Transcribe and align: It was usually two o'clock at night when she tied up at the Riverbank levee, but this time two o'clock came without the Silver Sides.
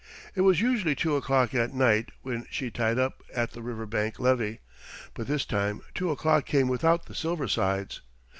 It 0.33 0.41
was 0.41 0.61
usually 0.61 0.95
two 0.95 1.15
o'clock 1.15 1.53
at 1.53 1.75
night 1.75 2.09
when 2.23 2.47
she 2.49 2.71
tied 2.71 2.97
up 2.97 3.21
at 3.35 3.51
the 3.51 3.61
Riverbank 3.61 4.19
levee, 4.19 4.57
but 5.13 5.27
this 5.27 5.45
time 5.45 5.81
two 5.93 6.09
o'clock 6.09 6.47
came 6.47 6.67
without 6.67 7.05
the 7.05 7.13
Silver 7.13 7.47
Sides. 7.47 8.01